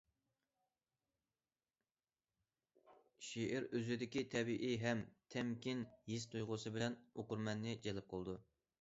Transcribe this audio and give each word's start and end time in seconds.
شېئىر 3.27 3.69
ئۆزىدىكى 3.75 4.25
تەبىئىي 4.35 4.77
ھەم 4.87 5.05
تەمكىن 5.37 5.87
ھېس- 6.11 6.29
تۇيغۇسى 6.35 6.77
بىلەن 6.79 7.01
ئوقۇرمەننى 7.15 7.81
جەلپ 7.87 8.15
قىلىدۇ. 8.17 8.41